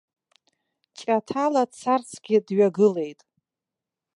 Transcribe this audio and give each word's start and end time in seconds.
Ҷаҭала 0.97 1.63
дцарцгьы 1.69 2.37
дҩагылеит. 2.45 3.19